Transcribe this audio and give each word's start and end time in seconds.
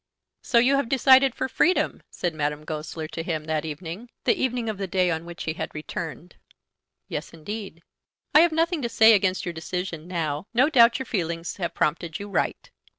"So 0.41 0.57
you 0.57 0.77
have 0.77 0.89
decided 0.89 1.35
for 1.35 1.47
freedom?" 1.47 2.01
said 2.09 2.33
Madame 2.33 2.63
Goesler 2.65 3.07
to 3.09 3.21
him 3.21 3.45
that 3.45 3.65
evening, 3.65 4.09
the 4.23 4.33
evening 4.35 4.67
of 4.67 4.79
the 4.79 4.87
day 4.87 5.11
on 5.11 5.25
which 5.25 5.43
he 5.43 5.53
had 5.53 5.75
returned. 5.75 6.37
"Yes, 7.07 7.35
indeed." 7.35 7.83
"I 8.33 8.39
have 8.39 8.51
nothing 8.51 8.81
to 8.81 8.89
say 8.89 9.13
against 9.13 9.45
your 9.45 9.53
decision 9.53 10.07
now. 10.07 10.47
No 10.55 10.71
doubt 10.71 10.97
your 10.97 11.05
feelings 11.05 11.57
have 11.57 11.75
prompted 11.75 12.17
you 12.17 12.29
right." 12.29 12.71